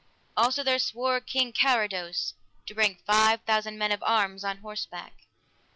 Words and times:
Also 0.35 0.63
there 0.63 0.79
swore 0.79 1.19
King 1.21 1.53
Carados 1.53 2.33
to 2.65 2.73
bring 2.73 2.95
five 3.05 3.39
thousand 3.43 3.77
men 3.77 3.91
of 3.91 4.01
arms 4.01 4.43
on 4.43 4.57
horseback. 4.57 5.27